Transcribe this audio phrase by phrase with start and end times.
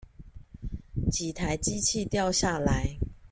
[1.11, 2.97] 幾台機器掉下來